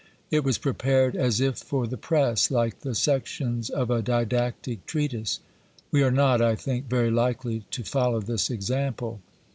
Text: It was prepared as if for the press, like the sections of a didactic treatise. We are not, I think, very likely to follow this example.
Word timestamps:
It 0.31 0.43
was 0.43 0.57
prepared 0.57 1.15
as 1.15 1.39
if 1.39 1.57
for 1.59 1.85
the 1.85 1.95
press, 1.95 2.49
like 2.49 2.79
the 2.79 2.95
sections 2.95 3.69
of 3.69 3.91
a 3.91 4.01
didactic 4.01 4.87
treatise. 4.87 5.41
We 5.91 6.01
are 6.01 6.09
not, 6.09 6.41
I 6.41 6.55
think, 6.55 6.89
very 6.89 7.11
likely 7.11 7.65
to 7.69 7.83
follow 7.83 8.19
this 8.19 8.49
example. 8.49 9.21